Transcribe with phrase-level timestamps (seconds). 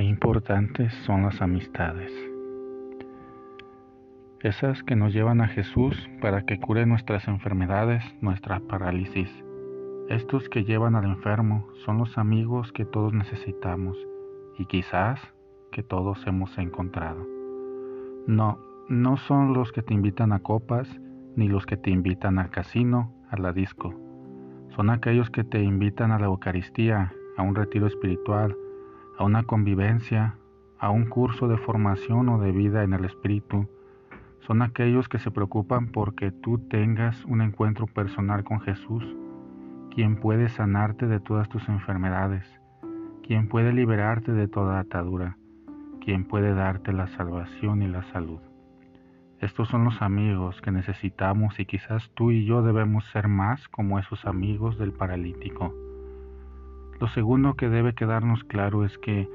[0.00, 2.10] Qué importantes son las amistades.
[4.40, 9.28] Esas que nos llevan a Jesús para que cure nuestras enfermedades, nuestra parálisis.
[10.08, 13.98] Estos que llevan al enfermo son los amigos que todos necesitamos
[14.58, 15.20] y quizás
[15.70, 17.26] que todos hemos encontrado.
[18.26, 18.58] No,
[18.88, 20.88] no son los que te invitan a copas
[21.36, 23.94] ni los que te invitan al casino, a la disco.
[24.76, 28.56] Son aquellos que te invitan a la Eucaristía, a un retiro espiritual,
[29.20, 30.36] a una convivencia,
[30.78, 33.68] a un curso de formación o de vida en el espíritu,
[34.38, 39.04] son aquellos que se preocupan porque tú tengas un encuentro personal con Jesús,
[39.94, 42.46] quien puede sanarte de todas tus enfermedades,
[43.22, 45.36] quien puede liberarte de toda atadura,
[46.02, 48.40] quien puede darte la salvación y la salud.
[49.38, 53.98] Estos son los amigos que necesitamos y quizás tú y yo debemos ser más como
[53.98, 55.74] esos amigos del paralítico.
[57.00, 59.26] Lo segundo que debe quedarnos claro es que,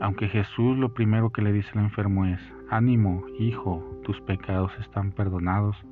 [0.00, 5.12] aunque Jesús lo primero que le dice al enfermo es, ánimo, hijo, tus pecados están
[5.12, 5.82] perdonados,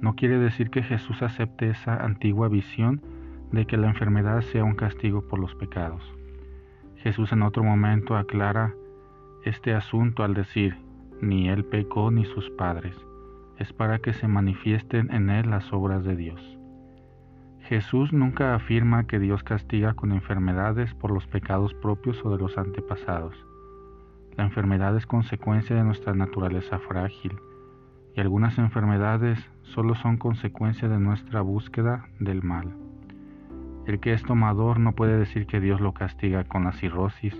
[0.00, 3.02] no quiere decir que Jesús acepte esa antigua visión
[3.50, 6.02] de que la enfermedad sea un castigo por los pecados.
[6.98, 8.74] Jesús en otro momento aclara
[9.44, 10.76] este asunto al decir,
[11.20, 12.96] ni él pecó ni sus padres,
[13.58, 16.58] es para que se manifiesten en él las obras de Dios.
[17.64, 22.58] Jesús nunca afirma que Dios castiga con enfermedades por los pecados propios o de los
[22.58, 23.34] antepasados.
[24.36, 27.38] La enfermedad es consecuencia de nuestra naturaleza frágil
[28.14, 32.74] y algunas enfermedades solo son consecuencia de nuestra búsqueda del mal.
[33.86, 37.34] El que es tomador no puede decir que Dios lo castiga con la cirrosis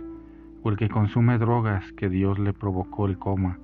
[0.62, 3.58] o el que consume drogas que Dios le provocó el coma.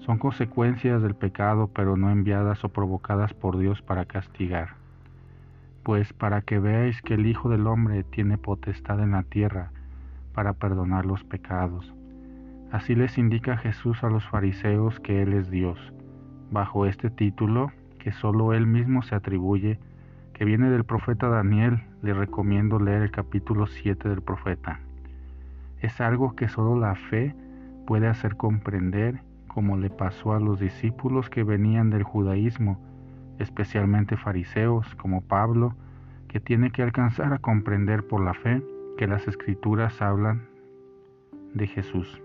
[0.00, 4.83] Son consecuencias del pecado pero no enviadas o provocadas por Dios para castigar
[5.84, 9.70] pues para que veáis que el Hijo del Hombre tiene potestad en la tierra
[10.32, 11.94] para perdonar los pecados.
[12.72, 15.78] Así les indica Jesús a los fariseos que Él es Dios,
[16.50, 19.78] bajo este título que solo Él mismo se atribuye,
[20.32, 24.80] que viene del profeta Daniel, le recomiendo leer el capítulo 7 del profeta.
[25.80, 27.34] Es algo que solo la fe
[27.86, 32.80] puede hacer comprender, como le pasó a los discípulos que venían del judaísmo,
[33.38, 35.74] especialmente fariseos como Pablo,
[36.28, 38.62] que tiene que alcanzar a comprender por la fe
[38.96, 40.48] que las escrituras hablan
[41.52, 42.20] de Jesús.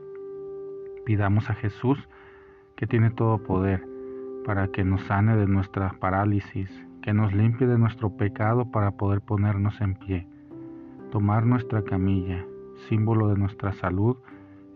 [1.06, 2.08] Pidamos a Jesús,
[2.76, 3.86] que tiene todo poder,
[4.46, 6.70] para que nos sane de nuestra parálisis,
[7.02, 10.28] que nos limpie de nuestro pecado para poder ponernos en pie,
[11.12, 12.46] tomar nuestra camilla,
[12.88, 14.18] símbolo de nuestra salud,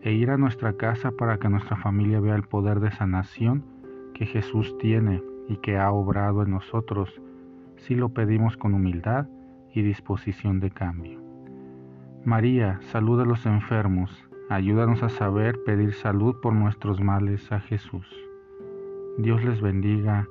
[0.01, 3.63] e ir a nuestra casa para que nuestra familia vea el poder de sanación
[4.13, 7.22] que Jesús tiene y que ha obrado en nosotros
[7.78, 9.28] si lo pedimos con humildad
[9.74, 11.20] y disposición de cambio.
[12.26, 18.08] María, salud a los enfermos, ayúdanos a saber pedir salud por nuestros males a Jesús.
[19.18, 20.28] Dios les bendiga,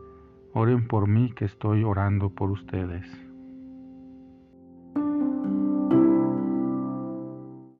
[0.55, 3.07] oren por mí que estoy orando por ustedes.